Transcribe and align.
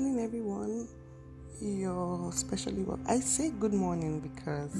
morning, 0.00 0.24
everyone. 0.24 0.88
You're 1.60 2.30
especially 2.30 2.84
well. 2.84 2.98
I 3.06 3.20
say 3.20 3.50
good 3.50 3.74
morning 3.74 4.20
because 4.20 4.72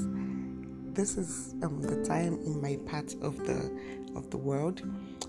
this 0.95 1.18
is 1.18 1.54
um, 1.62 1.82
the 1.82 2.02
time 2.06 2.40
in 2.46 2.62
my 2.62 2.79
part 2.90 3.12
of 3.20 3.36
the 3.45 3.70
of 4.16 4.30
the 4.30 4.38
world. 4.38 4.80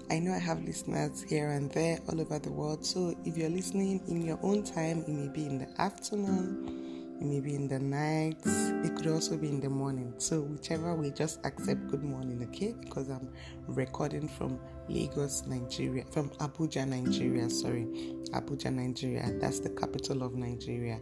I 0.09 0.20
know 0.20 0.32
I 0.32 0.38
have 0.38 0.64
listeners 0.64 1.21
here 1.23 1.50
and 1.50 1.70
there 1.71 2.00
all 2.07 2.21
over 2.21 2.39
the 2.39 2.52
world. 2.52 2.86
So 2.86 3.14
if 3.25 3.36
you're 3.36 3.50
listening 3.50 4.02
in 4.07 4.21
your 4.25 4.39
own 4.43 4.64
time, 4.64 5.00
it 5.00 5.09
may 5.09 5.27
be 5.27 5.46
in 5.46 5.57
the 5.57 5.82
afternoon, 5.82 6.80
it 7.22 7.28
may 7.28 7.40
be 7.40 7.54
in 7.54 7.68
the 7.68 7.78
night, 7.78 8.42
it 8.84 8.96
could 8.96 9.06
also 9.06 9.38
be 9.38 9.48
in 9.48 9.60
the 9.60 9.70
morning. 9.70 10.12
So 10.18 10.42
whichever 10.42 10.96
way, 10.96 11.12
just 11.12 11.40
accept 11.46 11.88
good 11.88 12.04
morning, 12.04 12.44
okay? 12.50 12.74
Because 12.82 13.10
I'm 13.10 13.30
recording 13.68 14.28
from 14.28 14.60
Lagos, 14.90 15.46
Nigeria, 15.46 16.04
from 16.10 16.32
Abuja, 16.32 16.88
Nigeria. 16.88 17.48
Sorry, 17.48 17.86
Abuja, 18.32 18.74
Nigeria. 18.74 19.32
That's 19.39 19.60
the 19.60 19.70
capital 19.70 20.24
of 20.24 20.34
Nigeria. 20.34 21.00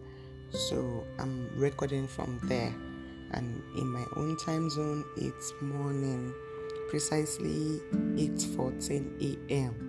So 0.52 1.05
I'm 1.20 1.50
recording 1.58 2.05
from 2.05 2.38
there. 2.44 2.76
And 3.32 3.63
in 3.77 3.88
my 3.88 4.04
own 4.18 4.36
time 4.38 4.70
zone, 4.70 5.05
it's 5.16 5.54
morning, 5.62 6.34
precisely 6.90 7.80
8:14 7.94 9.49
a.m. 9.49 9.88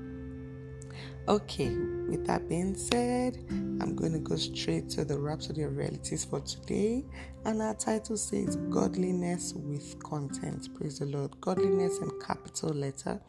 Okay, 1.29 1.69
with 2.09 2.27
that 2.27 2.49
being 2.49 2.75
said, 2.75 3.39
I'm 3.51 3.95
going 3.95 4.13
to 4.13 4.19
go 4.19 4.37
straight 4.37 4.89
to 4.91 5.05
the 5.05 5.19
Rhapsody 5.19 5.63
of 5.63 5.77
Realities 5.77 6.25
for 6.25 6.41
today. 6.41 7.05
And 7.45 7.63
our 7.63 7.75
title 7.75 8.17
says 8.17 8.57
Godliness 8.71 9.53
with 9.55 10.03
Content. 10.03 10.75
Praise 10.75 10.99
the 10.99 11.07
Lord. 11.07 11.41
Godliness 11.41 11.99
in 11.99 12.11
capital 12.21 12.71
letter. 12.71 13.21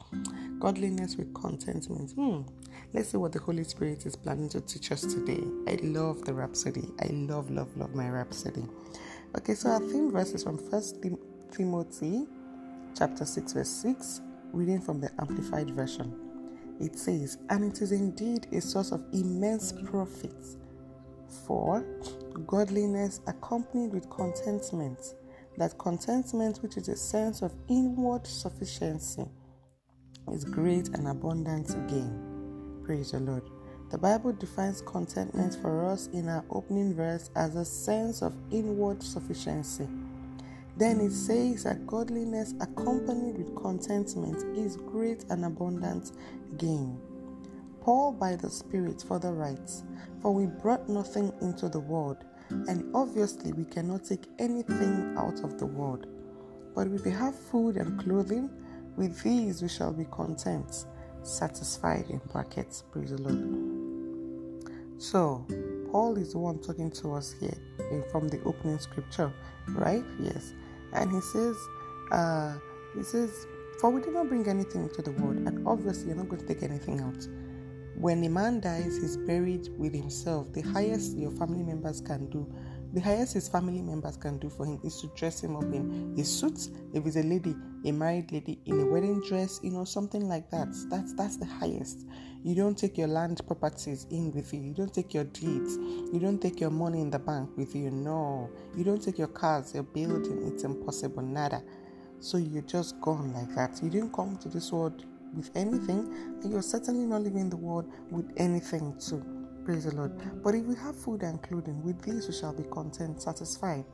Godliness 0.59 1.17
with 1.17 1.34
content 1.34 1.90
means, 1.90 2.14
hmm, 2.14 2.41
let's 2.94 3.09
see 3.09 3.17
what 3.17 3.34
the 3.34 3.40
Holy 3.40 3.64
Spirit 3.64 4.06
is 4.06 4.16
planning 4.16 4.50
to 4.50 4.62
teach 4.62 4.92
us 4.92 5.02
today. 5.02 5.44
I 5.67 5.78
love 5.84 6.23
the 6.23 6.34
Rhapsody. 6.34 6.89
I 7.02 7.08
love, 7.12 7.52
love, 7.52 7.75
love 7.78 7.94
my 7.94 8.09
Rhapsody. 8.09 8.64
Okay, 9.38 9.53
so 9.53 9.69
our 9.69 9.80
theme 9.80 10.12
verse 10.12 10.31
is 10.31 10.44
from 10.44 10.58
First 10.58 11.03
Timothy 11.52 12.25
chapter 12.97 13.25
6, 13.25 13.53
verse 13.53 13.69
6, 13.69 14.22
reading 14.53 14.81
from 14.81 15.02
the 15.02 15.12
Amplified 15.19 15.72
Version. 15.72 16.31
It 16.82 16.98
says, 16.98 17.38
And 17.50 17.64
it 17.64 17.82
is 17.82 17.92
indeed 17.92 18.48
a 18.52 18.60
source 18.60 18.92
of 18.92 19.06
immense 19.14 19.72
profit 19.86 20.34
for 21.46 21.86
godliness 22.48 23.22
accompanied 23.28 23.94
with 23.94 24.10
contentment, 24.10 25.16
that 25.58 25.78
contentment, 25.78 26.58
which 26.64 26.78
is 26.78 26.90
a 26.90 26.96
sense 26.96 27.42
of 27.44 27.54
inward 27.70 28.26
sufficiency, 28.26 29.26
is 30.34 30.44
great 30.44 30.90
and 30.90 31.08
abundant 31.08 31.68
gain. 31.88 32.82
Praise 32.84 33.12
the 33.12 33.20
Lord. 33.20 33.44
The 33.92 33.98
Bible 33.98 34.34
defines 34.34 34.82
contentment 34.82 35.58
for 35.62 35.86
us 35.86 36.08
in 36.14 36.30
our 36.30 36.46
opening 36.50 36.96
verse 36.96 37.30
as 37.36 37.56
a 37.56 37.66
sense 37.66 38.22
of 38.22 38.34
inward 38.52 39.04
sufficiency. 39.04 39.88
Then 40.77 41.00
it 41.00 41.11
says 41.11 41.64
that 41.66 41.86
godliness 41.86 42.53
accompanied 42.61 43.38
with 43.38 43.55
contentment 43.55 44.58
is 44.58 44.78
great 44.78 45.25
and 45.30 45.45
abundant 45.45 46.11
gain. 46.58 47.00
Paul, 47.81 48.13
by 48.13 48.36
the 48.36 48.50
Spirit, 48.50 49.03
further 49.08 49.33
writes, 49.33 49.83
For 50.22 50.33
we 50.33 50.45
brought 50.45 50.88
nothing 50.88 51.33
into 51.41 51.67
the 51.67 51.80
world, 51.80 52.17
and 52.50 52.89
obviously 52.95 53.53
we 53.53 53.66
cannot 53.66 54.05
take 54.05 54.25
anything 54.39 55.16
out 55.17 55.44
of 55.44 55.59
the 55.59 55.66
world. 55.66 56.08
But 56.75 56.88
if 56.88 57.03
we 57.03 57.11
have 57.11 57.35
food 57.35 57.78
and 57.78 58.00
clothing, 58.00 58.50
with 58.97 59.22
these 59.23 59.61
we 59.61 59.69
shall 59.69 59.94
be 59.94 60.06
content, 60.06 60.85
satisfied 61.23 62.06
in 62.09 62.22
brackets. 62.31 62.83
Praise 62.91 63.11
the 63.11 63.22
Lord. 63.22 63.72
So, 64.97 65.45
Paul 65.92 66.17
is 66.17 66.31
the 66.31 66.39
one 66.39 66.59
talking 66.59 66.89
to 66.92 67.14
us 67.14 67.36
here 67.39 67.57
in 67.91 68.03
from 68.12 68.29
the 68.29 68.41
opening 68.44 68.79
scripture, 68.79 69.31
right? 69.69 70.06
Yes. 70.19 70.53
And 70.94 71.12
he 71.12 71.19
says, 71.22 71.57
uh, 72.12 72.57
he 72.96 73.03
says, 73.03 73.46
For 73.79 73.90
we 73.90 74.02
did 74.02 74.13
not 74.13 74.29
bring 74.29 74.47
anything 74.47 74.84
into 74.84 75.02
the 75.02 75.12
world, 75.12 75.38
and 75.38 75.68
obviously 75.68 76.07
you're 76.07 76.16
not 76.16 76.29
going 76.29 76.41
to 76.41 76.47
take 76.47 76.63
anything 76.63 77.02
out. 77.02 77.28
When 77.96 78.24
a 78.24 78.29
man 78.29 78.62
dies, 78.62 78.97
he's 79.02 79.18
buried 79.18 79.68
with 79.78 79.94
himself. 79.94 80.52
The 80.53 80.62
highest 80.62 81.18
your 81.18 81.31
family 81.31 81.62
members 81.62 82.00
can 82.00 82.29
do 82.29 82.47
the 82.94 83.00
highest 83.00 83.34
his 83.34 83.47
family 83.47 83.81
members 83.81 84.18
can 84.18 84.38
do 84.38 84.50
for 84.50 84.66
him 84.66 84.79
is 84.84 85.00
to 85.02 85.07
dress 85.16 85.41
him 85.41 85.56
up 85.56 85.63
in 85.63 86.13
a 86.18 86.24
suit. 86.24 86.69
If 86.94 87.06
it's 87.06 87.16
a 87.16 87.24
lady, 87.24 87.56
a 87.85 87.91
married 87.91 88.31
lady, 88.31 88.59
in 88.66 88.81
a 88.81 88.85
wedding 88.85 89.22
dress, 89.28 89.59
you 89.63 89.72
know, 89.72 89.85
something 89.85 90.28
like 90.28 90.50
that. 90.52 90.68
That's 90.90 91.13
that's 91.13 91.38
the 91.38 91.46
highest. 91.46 92.06
You 92.44 92.56
don't 92.56 92.78
take 92.78 92.97
your 92.97 93.07
land 93.07 93.41
properties 93.46 94.07
in 94.09 94.31
with 94.31 94.53
you. 94.53 94.59
You 94.59 94.74
don't 94.74 94.94
take 94.94 95.13
your 95.13 95.25
deeds. 95.25 95.78
You 95.78 96.19
don't 96.19 96.41
take 96.41 96.59
your 96.59 96.72
money 96.72 97.00
in 97.00 97.12
the 97.12 97.19
bank 97.19 97.52
with 97.56 97.75
you. 97.75 97.91
No. 97.91 98.50
You 98.75 98.84
don't 98.84 99.02
take 99.02 99.19
your 99.19 99.28
cars, 99.28 99.73
your 99.73 99.84
building. 99.84 100.52
It's 100.52 100.63
impossible. 100.63 101.22
Nada. 101.22 101.62
So 102.19 102.38
you're 102.38 102.63
just 102.63 103.00
gone 103.00 103.34
like 103.34 103.56
that. 103.56 103.81
You 103.84 103.90
didn't 103.90 104.13
come 104.13 104.38
to 104.38 104.50
this 104.50 104.72
world 104.72 105.06
with 105.35 105.50
anything, 105.56 106.13
and 106.44 106.52
you're 106.52 106.62
certainly 106.62 107.06
not 107.06 107.22
leaving 107.22 107.50
the 107.50 107.58
world 107.58 107.91
with 108.09 108.31
anything 108.38 108.97
too. 109.00 109.23
Praise 109.63 109.85
the 109.85 109.95
Lord. 109.95 110.11
But 110.44 110.55
if 110.55 110.66
we 110.66 110.75
have 110.75 110.95
food 110.95 111.22
and 111.22 111.41
clothing, 111.44 111.83
with 111.83 112.01
these 112.01 112.27
we 112.27 112.33
shall 112.33 112.53
be 112.53 112.63
content, 112.63 113.22
satisfied. 113.22 113.85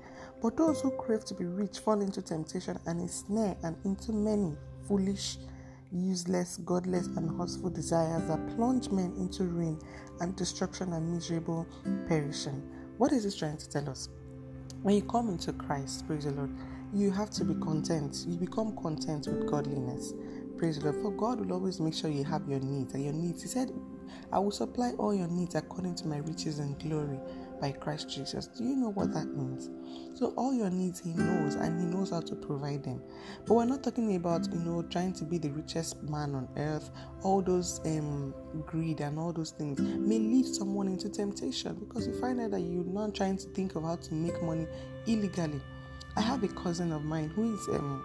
But 0.42 0.56
those 0.56 0.80
who 0.82 0.92
crave 0.92 1.26
to 1.26 1.34
be 1.34 1.46
rich 1.46 1.80
fall 1.80 2.00
into 2.02 2.22
temptation 2.22 2.80
and 2.86 3.02
a 3.02 3.08
snare 3.08 3.58
and 3.64 3.76
into 3.84 4.14
many 4.14 4.56
foolish, 4.88 5.38
useless, 5.92 6.58
godless, 6.58 7.08
and 7.08 7.38
hurtful 7.38 7.70
desires 7.70 8.28
that 8.30 8.56
plunge 8.56 8.90
men 8.90 9.14
into 9.18 9.44
ruin 9.44 9.78
and 10.22 10.36
destruction 10.38 10.94
and 10.94 11.12
miserable 11.12 11.68
perishing. 12.08 12.62
What 12.98 13.12
is 13.12 13.24
this 13.24 13.36
trying 13.38 13.58
to 13.58 13.70
tell 13.70 13.90
us? 13.90 14.10
When 14.84 14.96
you 14.96 15.02
come 15.02 15.30
into 15.30 15.52
Christ, 15.54 16.08
praise 16.08 16.24
the 16.26 16.32
Lord, 16.32 16.52
you 16.94 17.12
have 17.12 17.30
to 17.32 17.44
be 17.44 17.56
content. 17.56 18.26
You 18.28 18.38
become 18.38 18.76
content 18.78 19.28
with 19.28 19.50
godliness. 19.50 20.14
Praise 20.58 20.80
the 20.80 20.92
Lord. 20.92 21.02
For 21.02 21.12
God 21.12 21.42
will 21.42 21.54
always 21.54 21.80
make 21.82 21.94
sure 21.94 22.10
you 22.10 22.24
have 22.24 22.48
your 22.48 22.60
needs 22.62 22.94
and 22.94 23.04
your 23.04 23.14
needs. 23.14 23.42
He 23.42 23.50
said, 23.50 23.72
I 24.32 24.40
will 24.40 24.52
supply 24.52 24.92
all 24.98 25.14
your 25.14 25.28
needs 25.28 25.56
according 25.56 25.96
to 25.96 26.08
my 26.08 26.18
riches 26.18 26.60
and 26.60 26.78
glory 26.80 27.20
by 27.60 27.72
Christ 27.72 28.10
Jesus. 28.10 28.48
Do 28.48 28.64
you 28.64 28.76
know 28.76 28.90
what 28.90 29.14
that 29.14 29.26
means? 29.36 29.70
So 30.18 30.34
all 30.38 30.54
your 30.54 30.70
needs 30.70 31.00
he 31.00 31.14
knows 31.14 31.56
and 31.56 31.80
he 31.80 31.86
knows 31.86 32.12
how 32.12 32.22
to 32.22 32.36
provide 32.36 32.84
them. 32.84 33.02
But 33.46 33.56
we're 33.56 33.66
not 33.66 33.84
talking 33.84 34.16
about, 34.16 34.48
you 34.52 34.60
know, 34.60 34.84
trying 34.84 35.14
to 35.14 35.24
be 35.26 35.38
the 35.38 35.50
richest 35.50 36.02
man 36.04 36.36
on 36.36 36.48
earth. 36.58 36.90
All 37.24 37.42
those 37.42 37.82
um 37.86 38.34
greed 38.66 39.02
and 39.02 39.18
all 39.18 39.34
those 39.34 39.52
things 39.52 39.80
may 39.80 40.20
lead 40.20 40.46
someone 40.46 40.88
into 40.88 41.10
temptation 41.10 41.76
because 41.76 42.08
you 42.08 42.20
find 42.20 42.40
out 42.42 42.52
that 42.52 42.62
you're 42.62 42.84
not 42.84 43.16
trying 43.16 43.38
to 43.38 43.48
think 43.50 43.76
of 43.76 43.84
how 43.84 43.96
to 43.96 44.14
make 44.14 44.42
money 44.44 44.68
illegally. 45.06 45.62
I 46.16 46.22
have 46.22 46.44
a 46.44 46.48
cousin 46.50 46.92
of 46.92 47.04
mine 47.04 47.30
who 47.30 47.54
is 47.54 47.68
um 47.70 48.04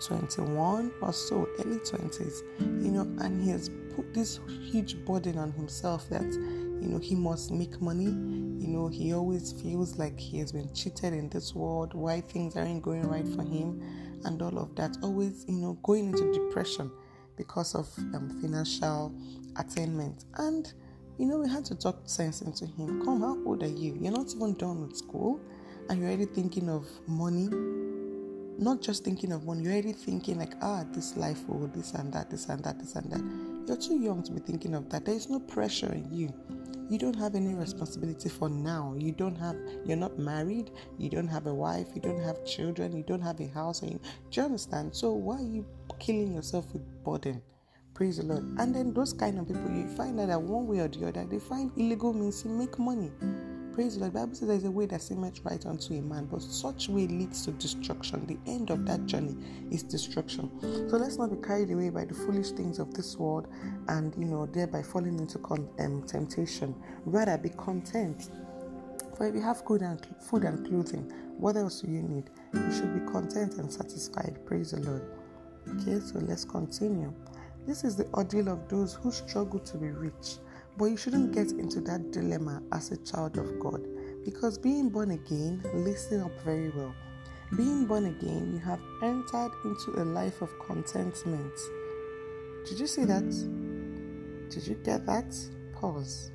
21 0.00 0.92
or 1.00 1.12
so, 1.12 1.48
early 1.60 1.78
20s, 1.78 2.42
you 2.58 2.90
know, 2.90 3.02
and 3.24 3.42
he 3.42 3.50
has 3.50 3.70
put 3.94 4.12
this 4.14 4.40
huge 4.48 5.04
burden 5.04 5.38
on 5.38 5.52
himself 5.52 6.08
that, 6.08 6.22
you 6.22 6.88
know, 6.88 6.98
he 6.98 7.14
must 7.14 7.50
make 7.50 7.80
money. 7.80 8.04
You 8.04 8.68
know, 8.68 8.88
he 8.88 9.12
always 9.12 9.52
feels 9.52 9.98
like 9.98 10.18
he 10.18 10.38
has 10.38 10.52
been 10.52 10.72
cheated 10.74 11.12
in 11.12 11.28
this 11.28 11.54
world, 11.54 11.94
why 11.94 12.20
things 12.20 12.56
aren't 12.56 12.82
going 12.82 13.02
right 13.02 13.26
for 13.28 13.42
him, 13.42 13.82
and 14.24 14.40
all 14.40 14.58
of 14.58 14.74
that. 14.76 14.96
Always, 15.02 15.44
you 15.48 15.56
know, 15.56 15.74
going 15.82 16.08
into 16.10 16.32
depression 16.32 16.90
because 17.36 17.74
of 17.74 17.88
um, 18.14 18.38
financial 18.40 19.14
attainment. 19.56 20.24
And, 20.36 20.72
you 21.18 21.26
know, 21.26 21.38
we 21.38 21.48
had 21.48 21.64
to 21.66 21.74
talk 21.74 22.00
sense 22.04 22.42
into 22.42 22.66
him. 22.66 23.04
Come, 23.04 23.20
how 23.20 23.38
old 23.44 23.62
are 23.62 23.66
you? 23.66 23.96
You're 24.00 24.12
not 24.12 24.34
even 24.34 24.54
done 24.54 24.86
with 24.86 24.96
school, 24.96 25.40
and 25.88 25.98
you're 25.98 26.08
already 26.08 26.26
thinking 26.26 26.68
of 26.68 26.86
money 27.06 27.48
not 28.60 28.82
just 28.82 29.04
thinking 29.04 29.32
of 29.32 29.44
money, 29.44 29.62
you're 29.62 29.72
already 29.72 29.92
thinking 29.92 30.38
like, 30.38 30.52
ah, 30.60 30.84
this 30.92 31.16
life 31.16 31.48
will 31.48 31.66
this 31.68 31.94
and 31.94 32.12
that, 32.12 32.30
this 32.30 32.46
and 32.46 32.62
that, 32.62 32.78
this 32.78 32.94
and 32.94 33.10
that. 33.10 33.66
You're 33.66 33.76
too 33.76 33.98
young 33.98 34.22
to 34.24 34.32
be 34.32 34.40
thinking 34.40 34.74
of 34.74 34.90
that. 34.90 35.06
There 35.06 35.14
is 35.14 35.30
no 35.30 35.40
pressure 35.40 35.86
on 35.86 36.06
you. 36.12 36.32
You 36.90 36.98
don't 36.98 37.16
have 37.16 37.34
any 37.34 37.54
responsibility 37.54 38.28
for 38.28 38.48
now. 38.50 38.94
You 38.98 39.12
don't 39.12 39.36
have, 39.36 39.56
you're 39.86 39.96
not 39.96 40.18
married, 40.18 40.72
you 40.98 41.08
don't 41.08 41.28
have 41.28 41.46
a 41.46 41.54
wife, 41.54 41.86
you 41.94 42.00
don't 42.00 42.20
have 42.20 42.44
children, 42.44 42.96
you 42.96 43.04
don't 43.04 43.22
have 43.22 43.40
a 43.40 43.46
house. 43.46 43.82
And 43.82 43.92
you, 43.92 44.00
do 44.30 44.40
you 44.40 44.44
understand? 44.44 44.94
So 44.94 45.12
why 45.12 45.36
are 45.36 45.42
you 45.42 45.64
killing 45.98 46.34
yourself 46.34 46.72
with 46.72 46.82
burden? 47.04 47.40
Praise 47.94 48.18
the 48.18 48.24
Lord. 48.24 48.44
And 48.58 48.74
then 48.74 48.92
those 48.92 49.12
kind 49.12 49.38
of 49.38 49.46
people, 49.46 49.70
you 49.70 49.86
find 49.96 50.18
that 50.18 50.42
one 50.42 50.66
way 50.66 50.80
or 50.80 50.88
the 50.88 51.08
other, 51.08 51.24
they 51.24 51.38
find 51.38 51.70
illegal 51.76 52.12
means 52.12 52.42
to 52.42 52.48
make 52.48 52.78
money. 52.78 53.10
Praise 53.74 53.94
the 53.94 54.00
Lord. 54.00 54.14
The 54.14 54.20
Bible 54.20 54.34
says 54.34 54.48
there's 54.48 54.64
a 54.64 54.70
way 54.70 54.86
that 54.86 55.02
seemeth 55.02 55.44
right 55.44 55.64
unto 55.66 55.94
a 55.94 56.02
man, 56.02 56.26
but 56.26 56.42
such 56.42 56.88
way 56.88 57.06
leads 57.06 57.44
to 57.46 57.52
destruction. 57.52 58.26
The 58.26 58.38
end 58.50 58.70
of 58.70 58.86
that 58.86 59.06
journey 59.06 59.36
is 59.70 59.82
destruction. 59.84 60.50
So 60.90 60.96
let's 60.98 61.18
not 61.18 61.30
be 61.30 61.46
carried 61.46 61.70
away 61.70 61.90
by 61.90 62.06
the 62.06 62.14
foolish 62.14 62.50
things 62.52 62.78
of 62.80 62.94
this 62.94 63.16
world 63.16 63.48
and, 63.88 64.14
you 64.16 64.26
know, 64.26 64.46
thereby 64.46 64.82
falling 64.82 65.18
into 65.18 65.38
con- 65.38 65.68
um, 65.80 66.04
temptation. 66.06 66.74
Rather, 67.06 67.38
be 67.38 67.50
content. 67.50 68.30
For 69.16 69.28
if 69.28 69.34
you 69.34 69.42
have 69.42 69.64
food 69.66 69.82
and, 69.82 70.06
food 70.20 70.44
and 70.44 70.66
clothing, 70.66 71.12
what 71.38 71.56
else 71.56 71.82
do 71.82 71.90
you 71.90 72.02
need? 72.02 72.30
You 72.54 72.72
should 72.72 72.94
be 72.94 73.12
content 73.12 73.54
and 73.56 73.72
satisfied. 73.72 74.38
Praise 74.46 74.72
the 74.72 74.80
Lord. 74.80 75.04
Okay, 75.68 76.00
so 76.00 76.18
let's 76.20 76.44
continue. 76.44 77.12
This 77.66 77.84
is 77.84 77.96
the 77.96 78.06
ordeal 78.14 78.48
of 78.48 78.68
those 78.68 78.94
who 78.94 79.12
struggle 79.12 79.60
to 79.60 79.78
be 79.78 79.90
rich 79.90 80.38
But 80.80 80.86
you 80.86 80.96
shouldn't 80.96 81.32
get 81.32 81.52
into 81.52 81.82
that 81.82 82.10
dilemma 82.10 82.62
as 82.72 82.90
a 82.90 82.96
child 83.04 83.36
of 83.36 83.60
God 83.60 83.86
because 84.24 84.56
being 84.56 84.88
born 84.88 85.10
again, 85.10 85.60
listen 85.74 86.22
up 86.22 86.32
very 86.42 86.70
well. 86.70 86.94
Being 87.54 87.84
born 87.84 88.06
again, 88.06 88.50
you 88.54 88.60
have 88.60 88.80
entered 89.02 89.50
into 89.66 90.02
a 90.02 90.04
life 90.04 90.40
of 90.40 90.48
contentment. 90.66 91.52
Did 92.66 92.80
you 92.80 92.86
see 92.86 93.04
that? 93.04 93.28
Did 94.48 94.66
you 94.66 94.76
get 94.76 95.04
that? 95.04 95.36
Pause. 95.74 96.30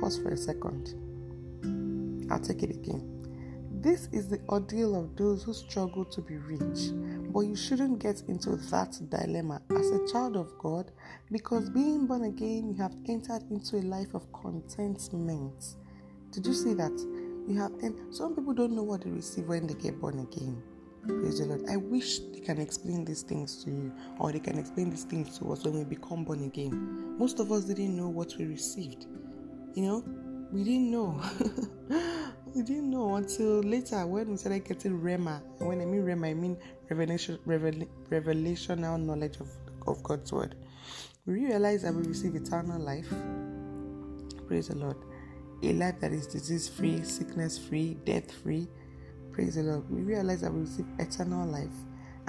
Pause 0.00 0.18
for 0.18 0.30
a 0.30 0.36
second. 0.36 0.94
I'll 2.32 2.40
take 2.40 2.64
it 2.64 2.70
again. 2.70 3.08
This 3.80 4.08
is 4.10 4.26
the 4.26 4.40
ordeal 4.48 4.96
of 4.96 5.14
those 5.14 5.44
who 5.44 5.54
struggle 5.54 6.04
to 6.06 6.20
be 6.20 6.38
rich, 6.38 6.90
but 7.32 7.40
you 7.40 7.56
shouldn't 7.56 7.98
get 8.00 8.22
into 8.28 8.56
that 8.56 8.98
dilemma 9.10 9.60
as 9.70 9.90
a 9.90 10.06
child 10.12 10.36
of 10.36 10.56
God 10.58 10.90
because 11.30 11.70
being 11.70 12.06
born 12.06 12.24
again, 12.24 12.68
you 12.68 12.82
have 12.82 12.94
entered 13.08 13.42
into 13.50 13.76
a 13.76 13.82
life 13.82 14.14
of 14.14 14.30
contentment. 14.32 15.76
Did 16.30 16.46
you 16.46 16.54
see 16.54 16.74
that? 16.74 16.92
You 17.46 17.60
have, 17.60 17.72
and 17.82 18.14
some 18.14 18.34
people 18.34 18.54
don't 18.54 18.72
know 18.72 18.82
what 18.82 19.04
they 19.04 19.10
receive 19.10 19.46
when 19.46 19.66
they 19.66 19.74
get 19.74 20.00
born 20.00 20.20
again. 20.20 20.62
Praise 21.06 21.38
the 21.38 21.46
Lord. 21.46 21.64
I 21.68 21.76
wish 21.76 22.20
they 22.32 22.40
can 22.40 22.58
explain 22.58 23.04
these 23.04 23.22
things 23.22 23.62
to 23.64 23.70
you, 23.70 23.92
or 24.18 24.32
they 24.32 24.40
can 24.40 24.58
explain 24.58 24.88
these 24.88 25.04
things 25.04 25.38
to 25.38 25.52
us 25.52 25.62
when 25.62 25.74
we 25.74 25.84
become 25.84 26.24
born 26.24 26.44
again. 26.44 27.16
Most 27.18 27.40
of 27.40 27.52
us 27.52 27.64
didn't 27.64 27.94
know 27.94 28.08
what 28.08 28.34
we 28.38 28.46
received. 28.46 29.06
You 29.74 29.82
know, 29.82 30.04
we 30.50 30.64
didn't 30.64 30.90
know. 30.90 31.20
we 32.54 32.62
didn't 32.62 32.90
know 32.90 33.16
until 33.16 33.60
later 33.60 34.06
when 34.06 34.30
we 34.30 34.36
started 34.36 34.64
getting 34.64 35.00
Rhema. 35.00 35.42
When 35.58 35.80
I 35.80 35.84
mean 35.84 36.02
Rhema, 36.02 36.30
I 36.30 36.34
mean 36.34 36.56
revelation, 36.88 37.38
revel, 37.46 37.72
revelational 38.10 39.00
knowledge 39.02 39.38
of, 39.40 39.48
of 39.86 40.02
God's 40.02 40.32
word. 40.32 40.54
We 41.26 41.34
realize 41.34 41.82
that 41.82 41.94
we 41.94 42.02
receive 42.02 42.34
eternal 42.34 42.80
life. 42.80 43.08
Praise 44.46 44.68
the 44.68 44.76
Lord. 44.76 44.96
A 45.62 45.72
life 45.72 46.00
that 46.00 46.12
is 46.12 46.26
disease 46.26 46.68
free, 46.68 47.02
sickness 47.02 47.58
free, 47.58 47.94
death 48.04 48.30
free 48.30 48.68
Praise 49.34 49.56
the 49.56 49.64
Lord. 49.64 49.90
We 49.90 50.02
realize 50.02 50.42
that 50.42 50.52
we 50.54 50.60
receive 50.60 50.86
eternal 51.00 51.44
life. 51.48 51.74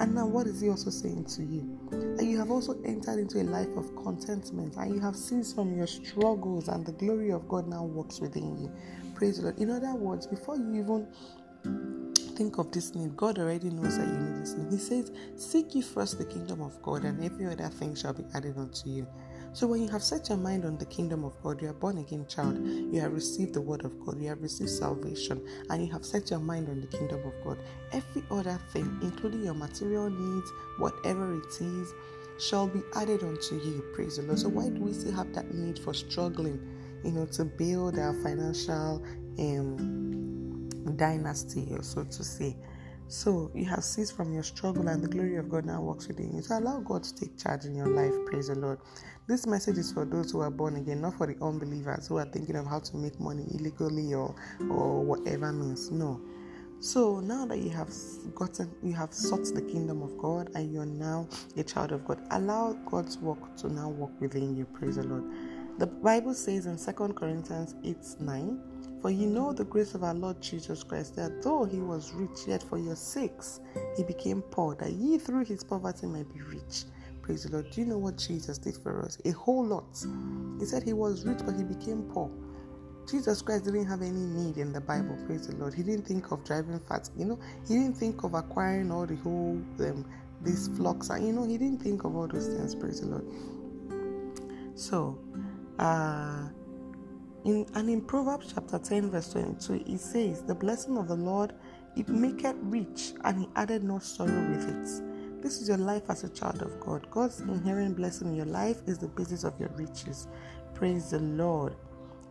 And 0.00 0.12
now, 0.16 0.26
what 0.26 0.48
is 0.48 0.60
He 0.60 0.68
also 0.68 0.90
saying 0.90 1.26
to 1.36 1.42
you? 1.44 1.78
That 2.16 2.24
you 2.24 2.36
have 2.36 2.50
also 2.50 2.82
entered 2.84 3.20
into 3.20 3.40
a 3.40 3.44
life 3.44 3.68
of 3.76 3.94
contentment 3.94 4.74
and 4.74 4.92
you 4.92 5.00
have 5.00 5.14
ceased 5.14 5.54
from 5.54 5.76
your 5.76 5.86
struggles, 5.86 6.66
and 6.66 6.84
the 6.84 6.90
glory 6.90 7.30
of 7.30 7.48
God 7.48 7.68
now 7.68 7.84
works 7.84 8.20
within 8.20 8.58
you. 8.58 8.72
Praise 9.16 9.38
the 9.38 9.44
Lord. 9.44 9.58
In 9.58 9.70
other 9.70 9.94
words, 9.94 10.26
before 10.26 10.56
you 10.56 10.74
even 10.74 11.08
think 12.36 12.58
of 12.58 12.70
this 12.70 12.94
need, 12.94 13.16
God 13.16 13.38
already 13.38 13.70
knows 13.70 13.96
that 13.96 14.06
you 14.06 14.12
need 14.12 14.42
this 14.42 14.52
need. 14.54 14.70
He 14.70 14.78
says, 14.78 15.10
Seek 15.36 15.74
ye 15.74 15.80
first 15.80 16.18
the 16.18 16.26
kingdom 16.26 16.60
of 16.60 16.80
God, 16.82 17.04
and 17.04 17.24
every 17.24 17.46
other 17.46 17.68
thing 17.68 17.94
shall 17.94 18.12
be 18.12 18.24
added 18.34 18.58
unto 18.58 18.90
you. 18.90 19.06
So 19.54 19.66
when 19.66 19.82
you 19.82 19.88
have 19.88 20.02
set 20.02 20.28
your 20.28 20.36
mind 20.36 20.66
on 20.66 20.76
the 20.76 20.84
kingdom 20.84 21.24
of 21.24 21.32
God, 21.42 21.62
you 21.62 21.70
are 21.70 21.72
born 21.72 21.96
again 21.96 22.26
child, 22.28 22.58
you 22.58 23.00
have 23.00 23.14
received 23.14 23.54
the 23.54 23.60
word 23.62 23.86
of 23.86 23.98
God, 24.04 24.20
you 24.20 24.28
have 24.28 24.42
received 24.42 24.68
salvation, 24.68 25.40
and 25.70 25.86
you 25.86 25.90
have 25.92 26.04
set 26.04 26.30
your 26.30 26.40
mind 26.40 26.68
on 26.68 26.82
the 26.82 26.86
kingdom 26.86 27.22
of 27.24 27.32
God. 27.42 27.58
Every 27.92 28.22
other 28.30 28.60
thing, 28.74 28.98
including 29.00 29.44
your 29.44 29.54
material 29.54 30.10
needs, 30.10 30.52
whatever 30.76 31.34
it 31.38 31.60
is, 31.62 31.94
shall 32.38 32.66
be 32.66 32.82
added 32.94 33.22
unto 33.22 33.54
you. 33.54 33.82
Praise 33.94 34.18
the 34.18 34.24
Lord. 34.24 34.38
So 34.38 34.50
why 34.50 34.68
do 34.68 34.78
we 34.82 34.92
still 34.92 35.12
have 35.12 35.32
that 35.32 35.54
need 35.54 35.78
for 35.78 35.94
struggling, 35.94 36.60
you 37.06 37.12
know, 37.12 37.26
to 37.26 37.44
build 37.44 37.98
our 37.98 38.12
financial 38.22 39.02
um, 39.38 40.68
dynasty, 40.96 41.66
so 41.80 42.04
to 42.04 42.24
say? 42.24 42.56
So 43.08 43.52
you 43.54 43.64
have 43.66 43.84
ceased 43.84 44.16
from 44.16 44.32
your 44.32 44.42
struggle, 44.42 44.88
and 44.88 45.02
the 45.02 45.08
glory 45.08 45.36
of 45.36 45.48
God 45.48 45.64
now 45.64 45.80
works 45.80 46.08
within 46.08 46.34
you. 46.34 46.42
So 46.42 46.58
allow 46.58 46.80
God 46.80 47.04
to 47.04 47.14
take 47.14 47.38
charge 47.38 47.64
in 47.64 47.76
your 47.76 47.86
life. 47.86 48.12
Praise 48.26 48.48
the 48.48 48.56
Lord. 48.56 48.80
This 49.28 49.46
message 49.46 49.78
is 49.78 49.92
for 49.92 50.04
those 50.04 50.32
who 50.32 50.40
are 50.40 50.50
born 50.50 50.76
again, 50.76 51.00
not 51.00 51.16
for 51.16 51.26
the 51.28 51.36
unbelievers 51.40 52.08
who 52.08 52.16
are 52.16 52.24
thinking 52.24 52.56
of 52.56 52.66
how 52.66 52.80
to 52.80 52.96
make 52.96 53.20
money 53.20 53.44
illegally 53.54 54.12
or 54.12 54.34
or 54.68 55.04
whatever 55.04 55.52
means. 55.52 55.90
No. 55.92 56.20
So 56.80 57.20
now 57.20 57.46
that 57.46 57.58
you 57.58 57.70
have 57.70 57.90
gotten, 58.34 58.74
you 58.82 58.92
have 58.94 59.14
sought 59.14 59.44
the 59.54 59.62
kingdom 59.62 60.02
of 60.02 60.18
God, 60.18 60.50
and 60.54 60.72
you're 60.72 60.84
now 60.84 61.28
a 61.56 61.62
child 61.62 61.92
of 61.92 62.04
God. 62.04 62.18
Allow 62.32 62.72
God's 62.90 63.18
work 63.18 63.56
to 63.58 63.72
now 63.72 63.88
work 63.88 64.20
within 64.20 64.56
you. 64.56 64.64
Praise 64.66 64.96
the 64.96 65.04
Lord. 65.04 65.24
The 65.78 65.86
Bible 65.86 66.34
says 66.34 66.66
in 66.66 66.78
2 66.78 67.12
Corinthians 67.14 67.74
8 67.84 68.20
9 68.20 68.60
for 69.02 69.10
you 69.10 69.26
know 69.26 69.52
the 69.52 69.64
grace 69.64 69.94
of 69.94 70.02
our 70.02 70.14
Lord 70.14 70.40
Jesus 70.40 70.82
Christ, 70.82 71.16
that 71.16 71.42
though 71.42 71.64
he 71.64 71.78
was 71.78 72.12
rich, 72.12 72.48
yet 72.48 72.62
for 72.62 72.78
your 72.78 72.96
sakes 72.96 73.60
he 73.96 74.02
became 74.02 74.42
poor, 74.42 74.74
that 74.76 74.92
ye 74.92 75.18
through 75.18 75.44
his 75.44 75.62
poverty 75.62 76.06
might 76.06 76.32
be 76.32 76.40
rich. 76.40 76.84
Praise 77.22 77.44
the 77.44 77.52
Lord. 77.52 77.70
Do 77.70 77.80
you 77.80 77.86
know 77.86 77.98
what 77.98 78.16
Jesus 78.16 78.58
did 78.58 78.76
for 78.76 79.04
us? 79.04 79.18
A 79.24 79.32
whole 79.32 79.64
lot. 79.64 79.84
He 80.58 80.64
said 80.64 80.82
he 80.82 80.92
was 80.92 81.26
rich, 81.26 81.38
but 81.44 81.56
he 81.56 81.62
became 81.62 82.04
poor. 82.04 82.30
Jesus 83.08 83.42
Christ 83.42 83.64
didn't 83.64 83.86
have 83.86 84.02
any 84.02 84.26
need 84.26 84.56
in 84.56 84.72
the 84.72 84.80
Bible. 84.80 85.16
Praise 85.26 85.46
the 85.46 85.56
Lord. 85.56 85.74
He 85.74 85.82
didn't 85.82 86.06
think 86.06 86.32
of 86.32 86.44
driving 86.44 86.80
fast. 86.80 87.12
You 87.16 87.26
know, 87.26 87.38
he 87.68 87.74
didn't 87.74 87.96
think 87.96 88.24
of 88.24 88.34
acquiring 88.34 88.90
all 88.90 89.06
the 89.06 89.16
whole 89.16 89.60
um, 89.80 90.04
these 90.42 90.68
flocks. 90.76 91.10
And 91.10 91.26
you 91.26 91.32
know, 91.32 91.44
he 91.44 91.58
didn't 91.58 91.82
think 91.82 92.04
of 92.04 92.16
all 92.16 92.26
those 92.26 92.48
things. 92.48 92.74
Praise 92.74 93.00
the 93.00 93.08
Lord. 93.08 93.26
So, 94.74 95.18
uh, 95.78 96.48
in, 97.44 97.66
and 97.74 97.88
in 97.88 98.00
Proverbs 98.00 98.52
chapter 98.54 98.78
10, 98.78 99.10
verse 99.10 99.32
22, 99.32 99.84
it 99.86 100.00
says, 100.00 100.42
The 100.42 100.54
blessing 100.54 100.98
of 100.98 101.08
the 101.08 101.16
Lord, 101.16 101.52
it 101.96 102.08
maketh 102.08 102.56
rich, 102.60 103.12
and 103.24 103.40
he 103.40 103.48
added 103.56 103.84
no 103.84 103.98
sorrow 103.98 104.48
with 104.50 104.68
it. 104.68 105.42
This 105.42 105.60
is 105.60 105.68
your 105.68 105.78
life 105.78 106.02
as 106.08 106.24
a 106.24 106.28
child 106.28 106.62
of 106.62 106.80
God. 106.80 107.08
God's 107.10 107.40
inherent 107.40 107.96
blessing 107.96 108.28
in 108.28 108.34
your 108.34 108.46
life 108.46 108.78
is 108.86 108.98
the 108.98 109.08
basis 109.08 109.44
of 109.44 109.58
your 109.60 109.68
riches. 109.76 110.26
Praise 110.74 111.10
the 111.10 111.20
Lord. 111.20 111.76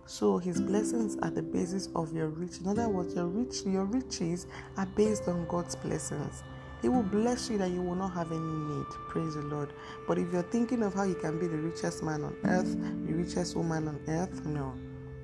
So 0.06 0.38
his 0.38 0.62
blessings 0.62 1.18
are 1.22 1.32
the 1.32 1.42
basis 1.42 1.90
of 1.96 2.14
your 2.14 2.28
riches. 2.28 2.60
In 2.62 2.68
other 2.68 2.90
words, 2.90 3.16
your 3.16 3.28
rich 3.28 3.64
your 3.66 3.86
riches 3.86 4.48
are 4.78 4.86
based 4.86 5.28
on 5.28 5.48
God's 5.48 5.76
blessings. 5.76 6.44
He 6.82 6.90
will 6.90 7.04
bless 7.04 7.50
you 7.50 7.58
that 7.60 7.72
you 7.72 7.82
will 7.82 7.96
not 7.96 8.14
have 8.14 8.32
any 8.32 8.40
need. 8.40 8.86
Praise 9.10 9.36
the 9.36 9.42
Lord. 9.42 9.74
But 10.08 10.18
if 10.20 10.32
you're 10.32 10.44
thinking 10.44 10.84
of 10.84 10.94
how 10.94 11.04
you 11.04 11.16
can 11.16 11.40
be 11.40 11.48
the 11.48 11.58
richest 11.58 12.04
man 12.04 12.24
on 12.24 12.36
earth, 12.44 12.76
the 13.08 13.14
richest 13.14 13.56
woman 13.56 13.88
on 13.88 14.00
earth, 14.08 14.46
no. 14.46 14.74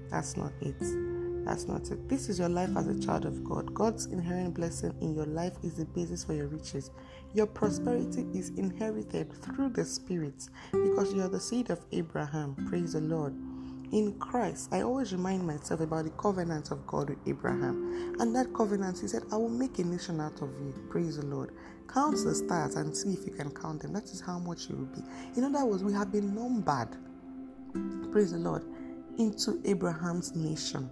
That's 0.09 0.38
not 0.38 0.51
it. 0.62 0.80
That's 1.45 1.65
not 1.68 1.89
it. 1.92 2.07
This 2.07 2.30
is 2.30 2.39
your 2.39 2.50
life 2.50 2.69
as 2.77 2.88
a 2.88 3.00
child 3.00 3.25
of 3.25 3.44
God. 3.44 3.74
God's 3.74 4.06
inherent 4.07 4.53
blessing 4.53 4.94
in 5.01 5.15
your 5.15 5.25
life 5.25 5.53
is 5.63 5.75
the 5.75 5.86
basis 5.86 6.24
for 6.24 6.33
your 6.33 6.48
riches. 6.48 6.92
Your 7.33 7.48
prosperity 7.48 8.27
is 8.33 8.50
inherited 8.57 9.33
through 9.33 9.69
the 9.69 9.86
Spirit 9.86 10.50
because 10.71 11.13
you 11.13 11.21
are 11.21 11.30
the 11.30 11.39
seed 11.39 11.69
of 11.69 11.85
Abraham. 11.92 12.56
Praise 12.69 12.94
the 12.94 13.02
Lord. 13.02 13.33
In 13.92 14.18
Christ, 14.19 14.69
I 14.71 14.83
always 14.83 15.12
remind 15.12 15.45
myself 15.45 15.81
about 15.81 16.06
the 16.06 16.12
covenant 16.12 16.71
of 16.71 16.88
God 16.88 17.10
with 17.10 17.19
Abraham. 17.28 18.16
And 18.19 18.33
that 18.36 18.54
covenant, 18.54 19.00
he 19.00 19.07
said, 19.07 19.24
I 19.33 19.36
will 19.36 19.50
make 19.50 19.80
a 19.80 19.83
nation 19.83 20.21
out 20.21 20.42
of 20.42 20.50
you. 20.62 20.74
Praise 20.90 21.18
the 21.18 21.26
Lord. 21.26 21.52
Count 21.94 22.16
the 22.24 22.33
stars 22.33 22.76
and 22.76 22.95
see 22.95 23.12
if 23.12 23.26
you 23.26 23.33
can 23.33 23.52
count 23.52 23.81
them. 23.81 23.92
That 23.92 24.06
is 24.06 24.21
how 24.21 24.40
much 24.40 24.69
you 24.69 24.78
will 24.78 24.86
be. 24.86 25.04
In 25.36 25.44
other 25.44 25.66
words, 25.66 25.83
we 25.83 25.92
have 25.92 26.10
been 26.10 26.33
numbered. 26.33 26.95
Praise 28.14 28.31
the 28.31 28.38
Lord 28.38 28.64
into 29.18 29.62
Abraham's 29.66 30.36
nation. 30.38 30.90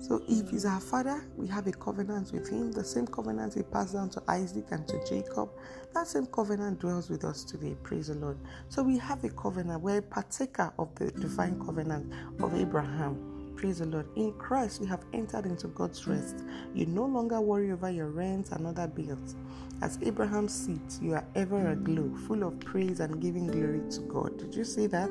So 0.00 0.22
if 0.28 0.50
he's 0.50 0.64
our 0.66 0.80
father, 0.80 1.24
we 1.36 1.48
have 1.48 1.66
a 1.66 1.72
covenant 1.72 2.32
with 2.32 2.48
him. 2.48 2.72
The 2.72 2.84
same 2.84 3.06
covenant 3.06 3.54
he 3.54 3.62
passed 3.62 3.94
down 3.94 4.10
to 4.10 4.22
Isaac 4.28 4.66
and 4.70 4.86
to 4.88 5.04
Jacob. 5.08 5.50
That 5.94 6.06
same 6.06 6.26
covenant 6.26 6.80
dwells 6.80 7.10
with 7.10 7.24
us 7.24 7.44
today. 7.44 7.76
Praise 7.82 8.08
the 8.08 8.14
Lord. 8.14 8.38
So 8.68 8.82
we 8.82 8.98
have 8.98 9.24
a 9.24 9.30
covenant. 9.30 9.82
We're 9.82 9.98
a 9.98 10.02
partaker 10.02 10.72
of 10.78 10.94
the 10.96 11.10
divine 11.12 11.58
covenant 11.64 12.12
of 12.40 12.54
Abraham. 12.54 13.54
Praise 13.56 13.78
the 13.78 13.86
Lord. 13.86 14.06
In 14.16 14.32
Christ, 14.34 14.80
we 14.80 14.86
have 14.86 15.04
entered 15.14 15.46
into 15.46 15.68
God's 15.68 16.06
rest. 16.06 16.44
You 16.74 16.86
no 16.86 17.06
longer 17.06 17.40
worry 17.40 17.72
over 17.72 17.90
your 17.90 18.08
rent 18.10 18.52
and 18.52 18.66
other 18.66 18.86
bills. 18.86 19.34
As 19.82 19.98
Abraham 20.02 20.48
seed, 20.48 20.80
you 21.00 21.14
are 21.14 21.24
ever 21.34 21.70
aglow, 21.72 22.14
full 22.26 22.44
of 22.44 22.60
praise 22.60 23.00
and 23.00 23.20
giving 23.20 23.46
glory 23.46 23.80
to 23.90 24.00
God. 24.02 24.38
Did 24.38 24.54
you 24.54 24.64
see 24.64 24.86
that? 24.88 25.10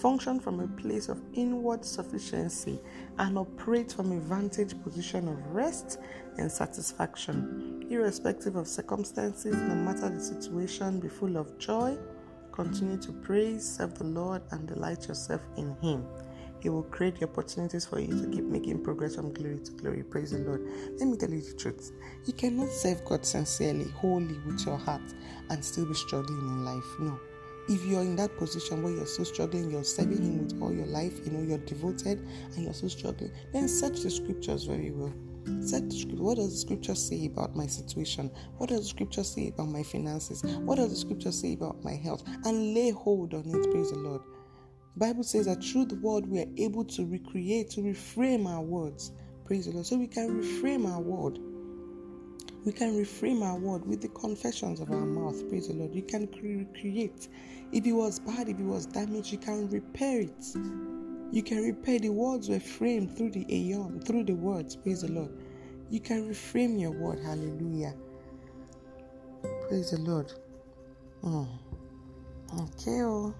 Function 0.00 0.40
from 0.40 0.60
a 0.60 0.68
place 0.80 1.08
of 1.08 1.20
inward 1.34 1.84
sufficiency, 1.84 2.80
and 3.18 3.36
operate 3.38 3.92
from 3.92 4.12
a 4.12 4.20
vantage 4.20 4.80
position 4.82 5.28
of 5.28 5.46
rest 5.48 5.98
and 6.38 6.50
satisfaction. 6.50 7.86
Irrespective 7.90 8.56
of 8.56 8.68
circumstances, 8.68 9.54
no 9.54 9.74
matter 9.74 10.08
the 10.08 10.20
situation, 10.20 11.00
be 11.00 11.08
full 11.08 11.36
of 11.36 11.58
joy. 11.58 11.96
Continue 12.52 12.98
to 12.98 13.12
praise, 13.12 13.76
serve 13.76 13.94
the 13.94 14.04
Lord, 14.04 14.42
and 14.50 14.66
delight 14.66 15.08
yourself 15.08 15.42
in 15.56 15.76
Him. 15.82 16.04
He 16.60 16.68
will 16.68 16.82
create 16.84 17.20
the 17.20 17.28
opportunities 17.28 17.86
for 17.86 18.00
you 18.00 18.08
to 18.08 18.28
keep 18.30 18.44
making 18.44 18.82
progress 18.82 19.14
from 19.14 19.32
glory 19.32 19.60
to 19.60 19.72
glory. 19.72 20.02
Praise 20.02 20.32
the 20.32 20.38
Lord. 20.38 20.66
Let 20.98 21.08
me 21.08 21.16
tell 21.16 21.30
you 21.30 21.40
the 21.40 21.54
truth. 21.54 21.92
You 22.26 22.32
cannot 22.32 22.70
serve 22.70 23.04
God 23.04 23.24
sincerely, 23.24 23.84
wholly 23.84 24.38
with 24.44 24.66
your 24.66 24.76
heart, 24.76 25.02
and 25.50 25.64
still 25.64 25.86
be 25.86 25.94
struggling 25.94 26.40
in 26.40 26.64
life. 26.64 26.84
No. 26.98 27.18
If 27.68 27.84
you're 27.84 28.00
in 28.00 28.16
that 28.16 28.36
position 28.38 28.82
where 28.82 28.92
you're 28.92 29.06
still 29.06 29.24
struggling, 29.24 29.70
you're 29.70 29.84
serving 29.84 30.22
Him 30.22 30.44
with 30.44 30.62
all 30.62 30.72
your 30.72 30.86
life, 30.86 31.20
you 31.24 31.32
know, 31.32 31.42
you're 31.42 31.58
devoted 31.58 32.20
and 32.54 32.64
you're 32.64 32.72
still 32.72 32.88
struggling, 32.88 33.30
then 33.52 33.68
search 33.68 34.00
the 34.00 34.10
scriptures 34.10 34.64
very 34.64 34.90
well. 34.90 35.12
Search 35.60 35.84
the 35.84 35.98
scripture. 35.98 36.22
What 36.22 36.36
does 36.36 36.50
the 36.50 36.56
scripture 36.58 36.94
say 36.94 37.26
about 37.26 37.56
my 37.56 37.66
situation? 37.66 38.30
What 38.56 38.70
does 38.70 38.80
the 38.80 38.86
scripture 38.86 39.24
say 39.24 39.48
about 39.48 39.68
my 39.68 39.82
finances? 39.82 40.42
What 40.42 40.76
does 40.76 40.90
the 40.90 40.96
scripture 40.96 41.32
say 41.32 41.54
about 41.54 41.82
my 41.84 41.94
health? 41.94 42.22
And 42.44 42.74
lay 42.74 42.90
hold 42.90 43.34
on 43.34 43.40
it, 43.40 43.70
praise 43.70 43.90
the 43.90 43.98
Lord. 43.98 44.22
Bible 44.96 45.22
says 45.22 45.46
that 45.46 45.62
through 45.62 45.86
the 45.86 45.94
word 45.96 46.26
we 46.26 46.40
are 46.40 46.50
able 46.56 46.84
to 46.84 47.06
recreate, 47.06 47.70
to 47.70 47.80
reframe 47.82 48.46
our 48.46 48.62
words. 48.62 49.12
Praise 49.44 49.66
the 49.66 49.72
Lord. 49.72 49.86
So 49.86 49.96
we 49.96 50.08
can 50.08 50.42
reframe 50.42 50.90
our 50.90 51.00
word. 51.00 51.38
We 52.64 52.72
can 52.72 52.92
reframe 52.92 53.42
our 53.42 53.58
word 53.58 53.86
with 53.86 54.02
the 54.02 54.08
confessions 54.08 54.80
of 54.80 54.90
our 54.90 55.06
mouth. 55.06 55.48
Praise 55.48 55.68
the 55.68 55.74
Lord. 55.74 55.94
We 55.94 56.02
can 56.02 56.28
recreate. 56.42 57.28
If 57.72 57.86
it 57.86 57.92
was 57.92 58.18
bad, 58.20 58.48
if 58.48 58.58
it 58.58 58.64
was 58.64 58.86
damaged, 58.86 59.32
you 59.32 59.38
can 59.38 59.68
repair 59.68 60.22
it. 60.22 60.46
You 61.30 61.42
can 61.42 61.62
repair. 61.62 61.98
The 61.98 62.10
words 62.10 62.48
were 62.48 62.60
framed 62.60 63.16
through 63.16 63.32
the 63.32 63.46
aeon, 63.54 64.00
through 64.00 64.24
the 64.24 64.34
words. 64.34 64.76
Praise 64.76 65.02
the 65.02 65.12
Lord. 65.12 65.30
You 65.90 66.00
can 66.00 66.28
reframe 66.28 66.80
your 66.80 66.92
word. 66.92 67.20
Hallelujah. 67.20 67.94
Praise 69.68 69.90
the 69.90 69.98
Lord. 70.00 70.32
Mm. 71.22 71.48
Okay. 72.60 73.02
Oh. 73.02 73.34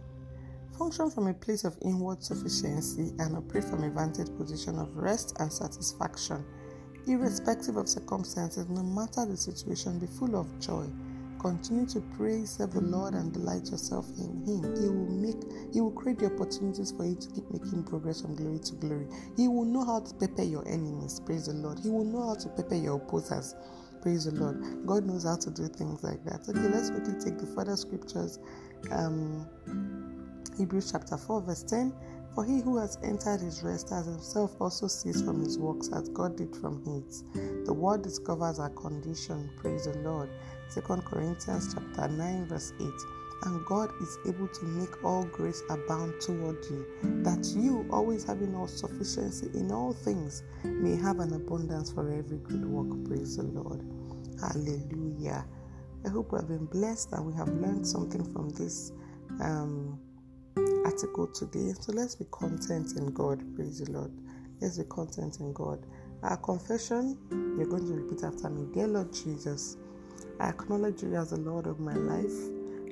Function 0.79 1.11
from 1.11 1.27
a 1.29 1.35
place 1.35 1.65
of 1.65 1.77
inward 1.83 2.23
sufficiency 2.23 3.13
and 3.19 3.37
operate 3.37 3.65
from 3.65 3.83
a 3.85 3.91
vantage 3.91 4.29
position 4.37 4.79
of 4.79 4.97
rest 4.97 5.37
and 5.41 5.53
satisfaction. 5.53 6.45
Irrespective 7.07 7.77
of 7.77 7.89
circumstances, 7.89 8.69
no 8.69 8.83
matter 8.83 9.27
the 9.27 9.37
situation, 9.37 9.99
be 9.99 10.07
full 10.07 10.37
of 10.37 10.59
joy. 10.61 10.87
Continue 11.41 11.87
to 11.87 12.01
pray, 12.17 12.45
serve 12.45 12.73
the 12.73 12.81
Lord, 12.81 13.15
and 13.15 13.33
delight 13.33 13.71
yourself 13.71 14.07
in 14.19 14.45
Him. 14.45 14.77
He 14.77 14.89
will 14.89 15.11
make, 15.11 15.73
He 15.73 15.81
will 15.81 15.93
create 15.93 16.19
the 16.19 16.27
opportunities 16.27 16.93
for 16.93 17.05
you 17.07 17.15
to 17.17 17.29
keep 17.31 17.51
making 17.51 17.85
progress 17.85 18.23
from 18.23 18.35
glory 18.35 18.59
to 18.61 18.75
glory. 18.77 19.07
He 19.37 19.49
will 19.49 19.65
know 19.65 19.85
how 19.85 20.01
to 20.01 20.15
pepper 20.15 20.43
your 20.43 20.67
enemies. 20.69 21.21
Praise 21.25 21.47
the 21.47 21.55
Lord. 21.55 21.79
He 21.79 21.91
will 21.91 22.05
know 22.05 22.29
how 22.29 22.35
to 22.35 22.49
pepper 22.51 22.75
your 22.75 22.97
opposers. 22.97 23.55
Praise 24.03 24.25
the 24.25 24.33
Lord. 24.33 24.87
God 24.87 25.05
knows 25.07 25.25
how 25.25 25.37
to 25.37 25.51
do 25.51 25.69
things 25.69 26.03
like 26.03 26.25
that. 26.25 26.49
Okay, 26.49 26.69
let's 26.69 26.91
quickly 26.91 27.15
take 27.23 27.39
the 27.39 27.47
further 27.47 27.77
scriptures. 27.77 28.39
Um, 28.91 29.47
Hebrews 30.59 30.91
chapter 30.93 31.17
4, 31.17 31.43
verse 31.43 31.63
10. 31.63 31.93
For 32.35 32.45
he 32.45 32.61
who 32.61 32.79
has 32.79 32.99
entered 33.03 33.41
his 33.41 33.63
rest 33.63 33.91
has 33.91 34.07
himself 34.07 34.55
also 34.61 34.87
ceased 34.87 35.25
from 35.25 35.41
his 35.43 35.59
works 35.59 35.91
as 35.93 36.09
God 36.11 36.37
did 36.37 36.55
from 36.55 36.85
his. 36.85 37.25
The 37.67 37.73
word 37.73 38.03
discovers 38.03 38.59
our 38.61 38.71
condition. 38.71 39.51
Praise 39.57 39.87
the 39.87 39.99
Lord. 39.99 40.31
2 40.75 40.81
Corinthians 41.05 41.75
chapter 41.75 42.09
9, 42.09 42.47
verse 42.47 42.73
8. 42.81 42.87
And 43.45 43.65
God 43.67 43.91
is 44.03 44.19
able 44.27 44.49
to 44.49 44.65
make 44.67 45.05
all 45.05 45.25
grace 45.25 45.63
abound 45.71 46.21
toward 46.21 46.65
you, 46.67 46.87
that 47.23 47.47
you, 47.57 47.87
always 47.91 48.25
having 48.25 48.55
all 48.55 48.67
sufficiency 48.67 49.49
in 49.55 49.71
all 49.73 49.93
things, 49.93 50.43
may 50.65 50.97
have 50.97 51.21
an 51.21 51.33
abundance 51.35 51.93
for 51.93 52.11
every 52.13 52.39
good 52.39 52.65
work. 52.65 53.07
Praise 53.07 53.37
the 53.37 53.45
Lord. 53.45 53.83
Hallelujah. 54.41 55.47
I 56.07 56.09
hope 56.11 56.33
we 56.33 56.39
have 56.39 56.49
been 56.49 56.67
blessed 56.67 57.13
and 57.13 57.27
we 57.27 57.35
have 57.35 57.49
learned 57.49 57.87
something 57.87 58.25
from 58.33 58.51
this 58.51 58.93
um, 59.41 60.01
article 60.85 61.29
today. 61.29 61.73
So 61.81 61.93
let's 61.93 62.17
be 62.17 62.27
content 62.31 62.93
in 62.97 63.13
God. 63.13 63.43
Praise 63.57 63.81
the 63.81 63.93
Lord. 63.93 64.13
Let's 64.61 64.79
be 64.79 64.85
content 64.85 65.39
in 65.41 65.53
God. 65.53 65.87
Our 66.23 66.37
confession, 66.39 67.19
you're 67.31 67.67
going 67.69 67.87
to 67.87 67.95
repeat 67.95 68.25
after 68.25 68.51
me 68.51 68.67
Dear 68.75 68.89
Lord 68.89 69.13
Jesus, 69.13 69.77
I 70.41 70.49
acknowledge 70.49 71.03
you 71.03 71.15
as 71.17 71.31
the 71.31 71.39
Lord 71.39 71.67
of 71.67 71.81
my 71.81 71.95
life. 71.95 72.33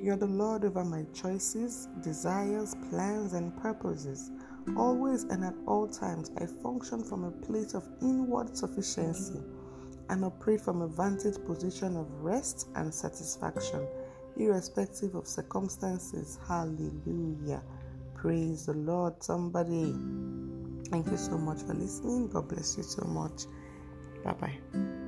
You're 0.01 0.17
the 0.17 0.27
Lord 0.27 0.65
over 0.65 0.83
my 0.83 1.05
choices, 1.13 1.87
desires, 2.03 2.75
plans, 2.89 3.33
and 3.33 3.55
purposes. 3.57 4.31
Always 4.75 5.23
and 5.23 5.43
at 5.43 5.55
all 5.65 5.87
times, 5.87 6.31
I 6.39 6.45
function 6.45 7.03
from 7.03 7.23
a 7.23 7.31
place 7.31 7.73
of 7.73 7.87
inward 8.01 8.55
sufficiency 8.55 9.39
and 10.09 10.23
operate 10.23 10.61
from 10.61 10.81
a 10.81 10.87
vantage 10.87 11.43
position 11.45 11.97
of 11.97 12.07
rest 12.21 12.67
and 12.75 12.93
satisfaction, 12.93 13.87
irrespective 14.37 15.15
of 15.15 15.27
circumstances. 15.27 16.37
Hallelujah. 16.47 17.63
Praise 18.13 18.65
the 18.65 18.73
Lord, 18.73 19.21
somebody. 19.23 19.93
Thank 20.89 21.07
you 21.07 21.17
so 21.17 21.37
much 21.37 21.61
for 21.63 21.73
listening. 21.73 22.29
God 22.29 22.47
bless 22.49 22.77
you 22.77 22.83
so 22.83 23.05
much. 23.05 23.43
Bye 24.23 24.33
bye. 24.33 25.06